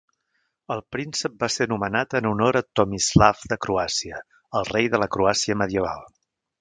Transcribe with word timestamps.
El 0.75 0.79
príncep 0.95 1.35
va 1.43 1.49
ser 1.55 1.67
nomenat 1.73 2.15
en 2.19 2.29
honor 2.29 2.59
a 2.61 2.63
Tomislav 2.79 3.45
de 3.53 3.59
Croàcia, 3.67 4.23
el 4.61 4.67
rei 4.75 4.91
de 4.95 5.03
la 5.05 5.11
Croàcia 5.17 5.59
medieval. 5.65 6.07